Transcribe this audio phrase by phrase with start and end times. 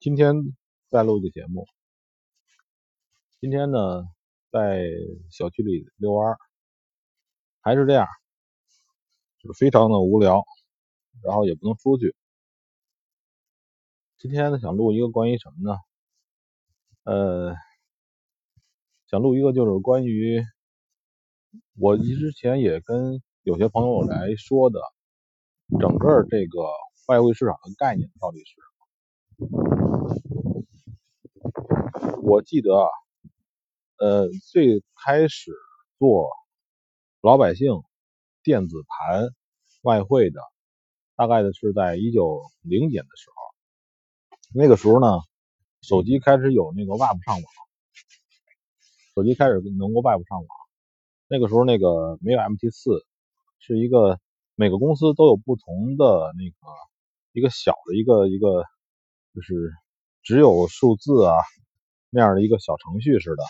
[0.00, 0.34] 今天
[0.88, 1.66] 再录一个节目。
[3.38, 4.02] 今天呢，
[4.50, 4.86] 在
[5.30, 6.38] 小区里遛弯，
[7.60, 8.06] 还是这样，
[9.42, 10.42] 就是非常的无聊，
[11.22, 12.16] 然后也不能出去。
[14.16, 15.76] 今天呢，想录一个关于什么呢？
[17.04, 17.54] 呃，
[19.06, 20.42] 想录一个就是关于
[21.78, 24.80] 我之前也跟有些朋友来说的，
[25.78, 26.62] 整个这个
[27.08, 28.62] 外汇市场的概念到底是什
[29.76, 29.89] 么。
[32.22, 32.70] 我记得，
[33.98, 35.52] 呃，最开始
[35.98, 36.30] 做
[37.20, 37.82] 老百姓
[38.42, 39.28] 电子盘
[39.82, 40.40] 外汇的，
[41.16, 43.34] 大概的是在一九零年的时候。
[44.54, 45.06] 那个时候呢，
[45.82, 47.44] 手机开始有那个 Web 上网，
[49.14, 50.48] 手机开始能够 Web 上网。
[51.28, 53.04] 那个时候那个没有 MT 四，
[53.58, 54.18] 是一个
[54.54, 56.56] 每个公司都有不同的那个
[57.32, 58.64] 一个小的一个一个，
[59.34, 59.72] 就是
[60.22, 61.34] 只有数字啊。
[62.12, 63.44] 那样的一个小程序似的，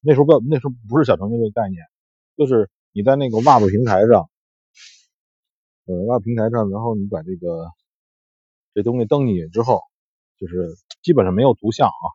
[0.00, 1.86] 那时候不，那时候不是小程序这个概念，
[2.36, 4.28] 就是你在那个 Web 平台上，
[5.86, 7.70] 呃，Web 平台上，然后你把这个
[8.74, 9.82] 这东西登进去之后，
[10.40, 12.06] 就是基本上没有图像啊，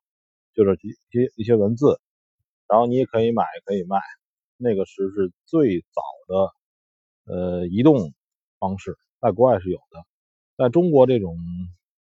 [0.53, 1.97] 就是一些一些文字，
[2.67, 3.97] 然后你也可以买，可以卖。
[4.57, 8.11] 那个时是最早的呃移动
[8.59, 10.05] 方式，在国外是有的，
[10.57, 11.37] 在中国这种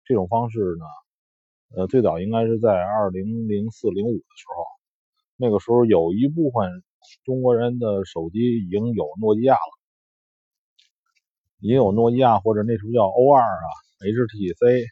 [0.04, 0.84] 这种方式呢。
[1.76, 4.64] 呃，最早应该是在二零零四零五的时候，
[5.36, 6.82] 那个时候有一部分
[7.24, 9.72] 中国人的手机已经有诺基亚了，
[11.60, 13.66] 也有诺基亚或者那时候叫 O 二啊、
[14.00, 14.86] HTC，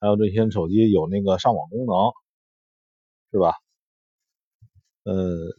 [0.00, 1.94] 还有这些手机有那个上网功能，
[3.32, 3.54] 是吧？
[5.04, 5.14] 呃，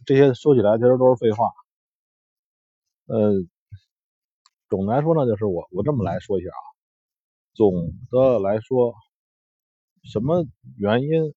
[0.06, 1.50] 这些说起来其实都是废话。
[3.08, 3.34] 呃，
[4.70, 6.62] 总的来说呢，就是我我这么来说一下啊，
[7.54, 7.74] 总
[8.12, 8.94] 的来说。
[10.12, 10.44] 什么
[10.78, 11.34] 原因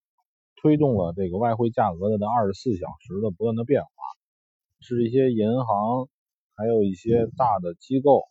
[0.57, 3.91] 推动了这个外汇价格的的二十四小时的不断的变化？
[4.81, 6.09] 是一些银行，
[6.57, 8.25] 还有一些大的机构，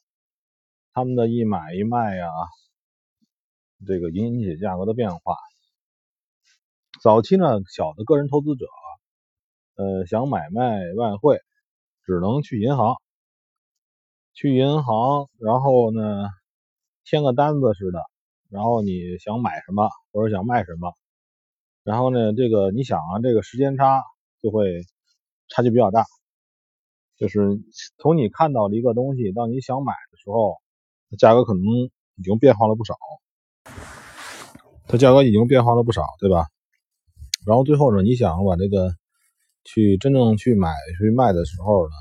[0.94, 2.28] 他们的一买一卖呀，
[3.88, 5.38] 这个引起价格的变化。
[7.02, 8.66] 早期呢，小的个人投资者，
[9.76, 11.40] 呃，想买卖外汇，
[12.04, 12.96] 只能去银行，
[14.34, 16.28] 去银行，然后呢，
[17.06, 18.11] 签个单子似的。
[18.52, 20.94] 然后你想买什么或者想卖什么，
[21.84, 24.04] 然后呢，这个你想啊，这个时间差
[24.42, 24.84] 就会
[25.48, 26.04] 差距比较大，
[27.18, 27.62] 就是
[27.98, 30.58] 从你看到的一个东西到你想买的时候，
[31.18, 31.64] 价格可能
[32.18, 32.96] 已经变化了不少，
[34.88, 36.48] 它价格已经变化了不少，对吧？
[37.48, 38.94] 然后最后呢，你想把这个
[39.64, 41.94] 去真正去买去卖的时候呢，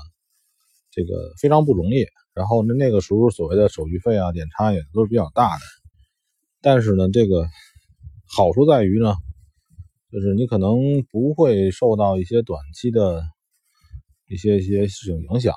[0.91, 2.05] 这个非常不容易。
[2.33, 5.61] 然后那那个时候所谓的手续费啊、点差也都是比较大的。
[6.63, 7.47] 但是呢，这个
[8.27, 9.15] 好处在于呢，
[10.11, 13.23] 就是你可能不会受到一些短期的
[14.27, 15.55] 一些一些事情影响。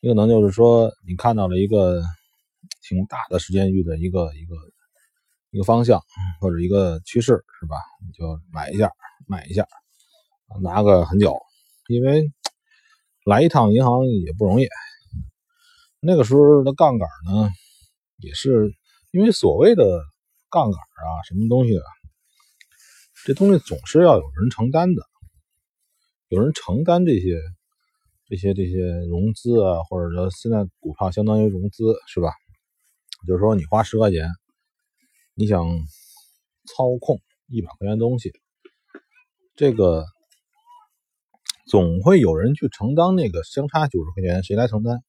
[0.00, 2.02] 你可能就是说，你看到了一个
[2.88, 4.56] 挺大的时间域的一个一个
[5.50, 6.00] 一个方向
[6.40, 7.76] 或者一个趋势，是吧？
[8.06, 8.90] 你就买一下，
[9.28, 9.68] 买一下，
[10.62, 11.36] 拿个很久，
[11.88, 12.32] 因为
[13.26, 14.68] 来一趟银行也不容易。
[16.00, 17.50] 那个时候的杠杆呢，
[18.16, 18.74] 也是。
[19.12, 19.84] 因为所谓的
[20.50, 21.84] 杠杆啊，什么东西啊，
[23.24, 25.02] 这东西总是要有人承担的，
[26.28, 27.40] 有人承担这些、
[28.28, 28.78] 这些、这些
[29.08, 32.32] 融资啊，或者说现在股票相当于融资，是吧？
[33.26, 34.28] 就是说你花十块钱，
[35.34, 35.66] 你想
[36.66, 38.32] 操控一百块钱东西，
[39.56, 40.04] 这个
[41.66, 45.00] 总会有人去承担那个相差九十块钱，谁来承担？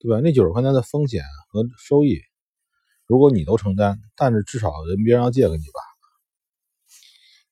[0.00, 0.20] 对吧？
[0.20, 1.22] 那九十块钱的风险
[1.52, 2.20] 和收益。
[3.12, 5.80] 如果你都承担，但是至少人别人要借给你吧。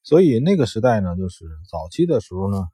[0.02, 2.66] 所以那个时代呢，就是早期的时候呢，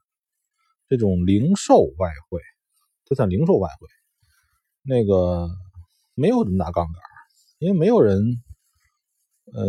[0.87, 2.39] 这种零售外汇，
[3.03, 3.89] 它算零售外汇，
[4.83, 5.49] 那个
[6.13, 6.95] 没有这么大杠杆，
[7.57, 8.41] 因为没有人，
[9.51, 9.65] 呃，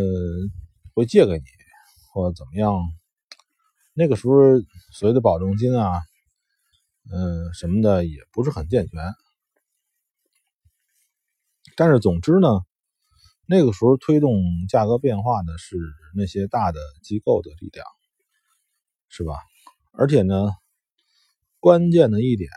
[0.95, 1.45] 会借给你
[2.13, 2.73] 或者怎么样。
[3.95, 4.35] 那个时候
[4.93, 6.01] 所谓的保证金啊，
[7.11, 9.03] 嗯，什么的也不是很健全。
[11.75, 12.61] 但是总之呢。
[13.51, 15.79] 那个时候推动价格变化的是
[16.15, 17.87] 那些大的机构的力量，
[19.09, 19.39] 是吧？
[19.93, 20.51] 而且呢，
[21.59, 22.51] 关键的一点，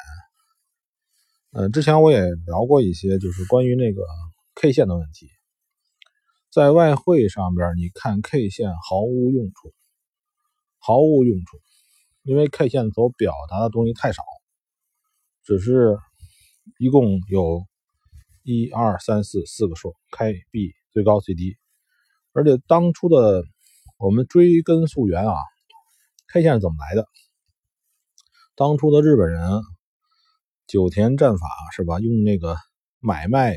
[1.51, 4.03] 呃，之前我也聊过一些，就是关于那个
[4.55, 5.29] K 线的问题。
[6.49, 9.73] 在外汇上边，你看 K 线毫无用处，
[10.77, 11.57] 毫无用处，
[12.23, 14.23] 因为 K 线所表达的东西太少，
[15.41, 15.97] 只是
[16.79, 17.65] 一共有
[18.43, 20.73] 一二三四四个数，开 B。
[20.93, 21.57] 最高最低，
[22.33, 23.43] 而且当初的
[23.97, 25.33] 我们追根溯源啊
[26.33, 27.05] ，K 线是怎么来的？
[28.55, 29.61] 当初的日本人
[30.67, 31.99] 九田战法是吧？
[31.99, 32.55] 用那个
[32.99, 33.55] 买卖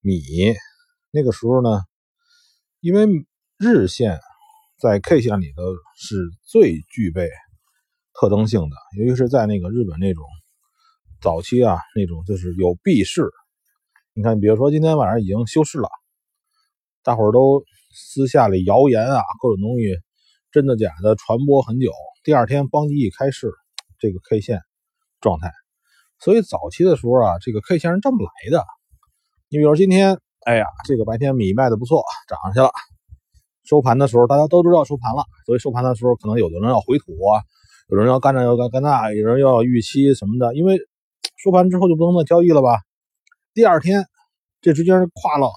[0.00, 0.22] 米，
[1.10, 1.82] 那个时候呢，
[2.80, 3.06] 因为
[3.58, 4.20] 日线
[4.78, 5.62] 在 K 线里头
[5.96, 7.28] 是最具备
[8.14, 10.24] 特征性的，尤其是在那个日本那种
[11.20, 13.30] 早期啊，那种就是有避市。
[14.14, 15.88] 你看，比如说今天晚上已经休市了，
[17.06, 17.62] 大伙儿都
[17.94, 19.94] 私下里谣言啊，各种东西
[20.50, 21.92] 真的假的传播很久，
[22.24, 23.52] 第二天邦基一开市。
[23.98, 24.60] 这个 K 线
[25.22, 25.50] 状态，
[26.18, 28.62] 所以早期的时候啊，这个 K 线是这么来的。
[29.48, 32.70] 你比如今天，哎呀，这个白天米卖的不错，涨上去了。
[33.64, 37.40] 收盘的时候，大家都知道收盘了，所以收盘的时候，可能有的人要回吐啊，
[37.88, 40.54] 有人要干这要干干那，有人要预期什么的。
[40.54, 40.76] 因为
[41.42, 42.76] 收盘之后就不能再交易了吧？
[43.54, 44.04] 第二天，
[44.60, 45.48] 这之间跨了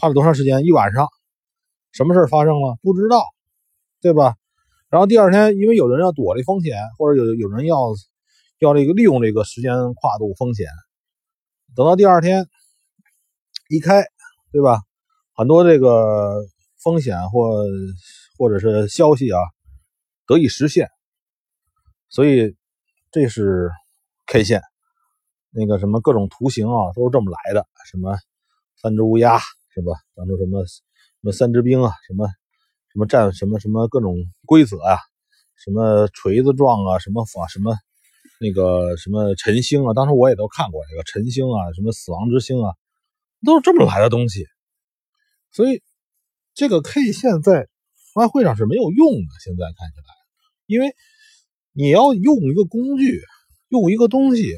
[0.00, 0.64] 花了多长时间？
[0.64, 1.08] 一晚上，
[1.92, 2.78] 什么事发生了？
[2.80, 3.22] 不知道，
[4.00, 4.34] 对吧？
[4.88, 7.76] 然后第二天，因为有人要躲这风险，或者有有人要
[8.60, 10.66] 要这个利用这个时间跨度风险，
[11.76, 12.48] 等到第二天
[13.68, 14.02] 一开，
[14.52, 14.80] 对吧？
[15.34, 16.46] 很多这个
[16.82, 17.62] 风险或
[18.38, 19.38] 或者是消息啊
[20.26, 20.88] 得以实现，
[22.08, 22.56] 所以
[23.10, 23.70] 这是
[24.26, 24.62] K 线，
[25.50, 28.16] 那个什么各种图形啊都是这么来的，什么
[28.80, 29.38] 三只乌鸦
[29.74, 29.92] 是吧？
[30.14, 30.80] 当初什么什
[31.20, 32.28] 么三只兵啊什么。
[32.92, 34.98] 什么战什么什么各种规则啊，
[35.54, 37.76] 什么锤子状啊，什么法什么
[38.40, 42.74] 那个什么晨星啊，当时我也都看过这个晨星啊，什么死亡之星啊，
[43.46, 44.44] 都是这么来的东西。
[45.52, 45.84] 所以
[46.52, 47.68] 这个 K 线在
[48.16, 49.28] 外汇上是没有用的。
[49.44, 50.04] 现在看起来，
[50.66, 50.96] 因为
[51.70, 53.22] 你要用一个工具，
[53.68, 54.56] 用一个东西，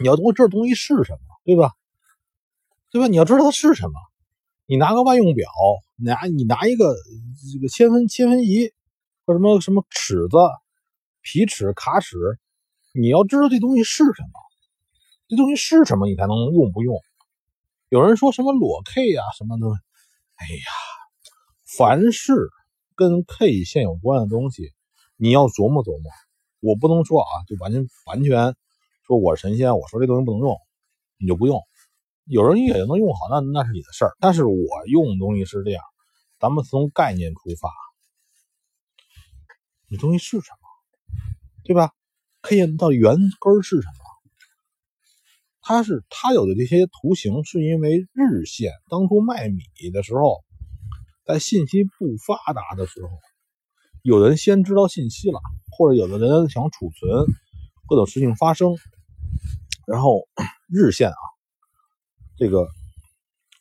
[0.00, 1.70] 你要知道这东西是什么，对吧？
[2.94, 3.08] 对吧？
[3.08, 3.94] 你要知道它是什么。
[4.66, 5.50] 你拿个万用表，
[5.96, 6.94] 拿你拿一个
[7.52, 8.70] 这个千分千分仪
[9.26, 10.36] 或什么什么尺子、
[11.20, 12.16] 皮尺、卡尺，
[12.92, 14.38] 你要知道这东西是什么，
[15.26, 16.96] 这东西是什么，你才能用不用。
[17.88, 19.66] 有人说什么裸 K 呀什么的，
[20.36, 20.70] 哎呀，
[21.76, 22.48] 凡是
[22.94, 24.70] 跟 K 线有关的东西，
[25.16, 26.12] 你要琢磨琢磨。
[26.60, 28.54] 我不能说啊，就完全完全
[29.04, 30.56] 说我是神仙，我说这东西不能用，
[31.18, 31.60] 你就不用。
[32.26, 34.12] 有人也能用好，那那是你的事儿。
[34.18, 35.82] 但是我用东西是这样，
[36.38, 37.70] 咱们从概念出发，
[39.88, 40.58] 你东西是什么，
[41.64, 41.90] 对吧
[42.40, 43.94] ？K 线到原根是什么？
[45.60, 49.62] 它是它有的这些图形，是因为日线当初卖米
[49.92, 50.42] 的时候，
[51.24, 53.08] 在信息不发达的时候，
[54.02, 55.40] 有人先知道信息了，
[55.76, 57.26] 或者有的人想储存
[57.86, 58.76] 各种事情发生，
[59.86, 60.26] 然后
[60.68, 61.33] 日线啊。
[62.44, 62.68] 这个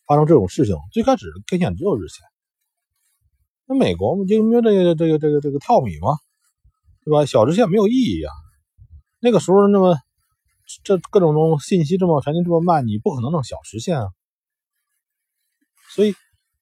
[0.06, 2.22] 发生这种事情，最开始 K 线只有日线。
[3.66, 6.18] 那美国就因为这个这个这个这个套米嘛，
[7.06, 7.26] 对吧？
[7.26, 8.30] 小时线没有意义啊。
[9.22, 9.98] 那个时候那么
[10.84, 14.10] 这各种东信息这么传递这么慢，你不可能弄小时线啊。
[15.96, 16.14] 所以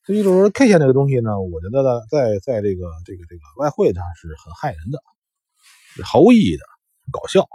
[0.05, 5.01] 所以就是说 K 线这个东西呢，我觉得呢，在在这个这个这个外汇上是很害人的，
[6.05, 6.63] 毫无意义的，
[7.11, 7.49] 搞笑。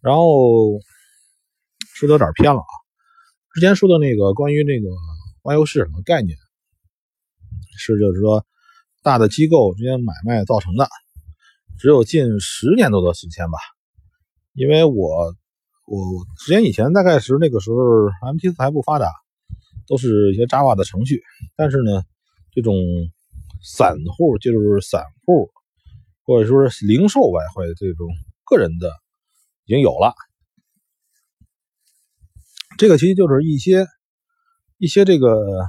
[0.00, 0.80] 然后
[1.94, 2.85] 说的有点偏了啊。
[3.56, 4.86] 之前说的那个关于那个
[5.40, 6.36] 外游市场的概念，
[7.78, 8.44] 是就是说
[9.02, 10.86] 大的机构之间买卖造成的，
[11.78, 13.56] 只有近十年多的时间吧。
[14.52, 15.34] 因为我
[15.86, 16.02] 我
[16.38, 17.78] 时间以前大概是那个时候
[18.30, 19.10] MT 四还不发达，
[19.86, 21.22] 都是一些 Java 的程序。
[21.56, 22.02] 但是呢，
[22.52, 22.74] 这种
[23.62, 25.50] 散户就是散户，
[26.26, 28.06] 或者说是零售外汇这种
[28.44, 28.90] 个人的
[29.64, 30.12] 已经有了。
[32.78, 33.86] 这个其实就是一些
[34.76, 35.64] 一些这个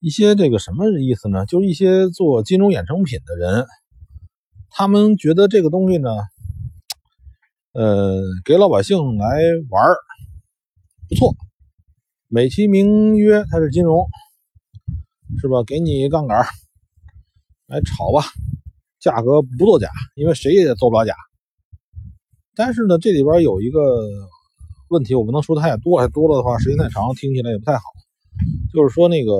[0.00, 1.46] 一些这个什么意思呢？
[1.46, 3.66] 就是一些做金融衍生品的人，
[4.70, 6.10] 他们觉得这个东西呢，
[7.72, 9.94] 呃，给老百姓来玩
[11.08, 11.36] 不错，
[12.26, 14.08] 美其名曰它是金融，
[15.40, 15.62] 是吧？
[15.64, 16.44] 给你杠杆
[17.66, 18.24] 来炒吧，
[18.98, 21.14] 价格不作假，因为谁也做不了假。
[22.56, 23.80] 但是呢，这里边有一个。
[24.90, 27.82] 问题我不能说太多，太多了的话，时间太长，听起来也不太好。
[28.72, 29.32] 就是说，那个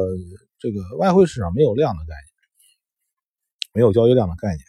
[0.61, 4.61] 这个外汇市场没有量的概念，没有交易量的概念，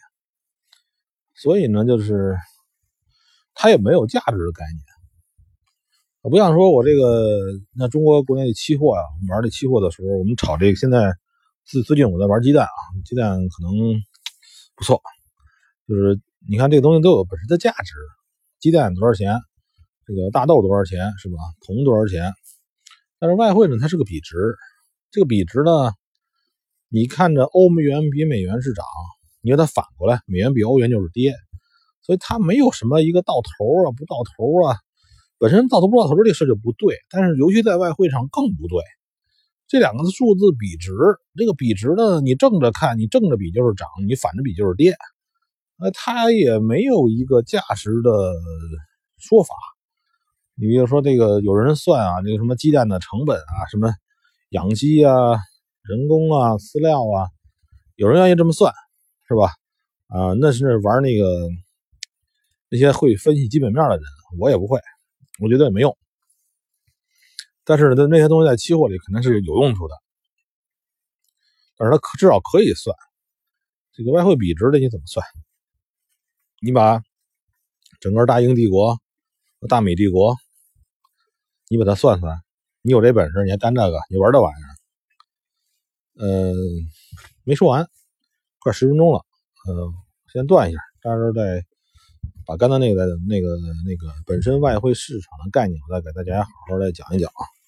[1.34, 2.36] 所以呢，就是
[3.54, 4.84] 它也没有价值的概念。
[6.22, 7.38] 我不像说我这个，
[7.76, 11.14] 那中国国内的期货啊，玩这期货的时候，我们炒这个，现在
[11.64, 12.74] 最最近我在玩鸡蛋啊，
[13.04, 13.72] 鸡蛋可能
[14.74, 15.00] 不错，
[15.86, 17.94] 就是你看这个东西都有本身的价值，
[18.58, 19.40] 鸡蛋多少钱？
[20.06, 21.36] 这个大豆多少钱是吧？
[21.66, 22.32] 铜多少钱？
[23.18, 24.36] 但是外汇呢，它是个比值，
[25.10, 25.92] 这个比值呢，
[26.88, 28.84] 你看着欧元比美元是涨，
[29.40, 31.34] 你给它反过来，美元比欧元就是跌，
[32.02, 34.76] 所以它没有什么一个到头啊不到头啊，
[35.38, 38.82] 本身到头不到头这事就不对，但是尤其在外汇上更不对。
[39.68, 40.90] 这两个数字比值，
[41.34, 44.94] 这个比值呢，你正着看，你正着比就是涨，你反着比就是跌。
[45.78, 48.10] 呃，它也没有一个价值的
[49.16, 49.54] 说法。
[50.54, 53.92] 你比如说这个，有人算啊，那个什么鸡蛋的成本啊，什么
[54.50, 55.14] 养鸡啊、
[55.82, 57.28] 人工啊、饲料啊，
[57.96, 58.72] 有人愿意这么算，
[59.26, 59.54] 是吧？
[60.08, 61.48] 啊，那是玩那个
[62.68, 64.04] 那些会分析基本面的人，
[64.38, 64.78] 我也不会，
[65.40, 65.96] 我觉得也没用。
[67.64, 69.94] 但是呢，那些东西在期货里肯定是有用处的，
[71.78, 72.94] 但是它至少可以算
[73.94, 75.24] 这个外汇比值的，你怎么算？
[76.60, 77.00] 你把
[78.00, 78.98] 整个大英帝国、
[79.68, 80.36] 大米帝国，
[81.68, 82.42] 你把它算算，
[82.82, 83.98] 你有这本事，你还干这个？
[84.10, 84.70] 你玩这玩意儿？
[86.20, 86.54] 嗯，
[87.44, 87.88] 没说完，
[88.60, 89.24] 快十分钟了，
[89.68, 89.92] 呃，
[90.32, 91.64] 先断一下，到时候再
[92.44, 97.61] 把刚才那个、那个、那个本身外汇市场的概念，我再给大家好好的讲一讲啊。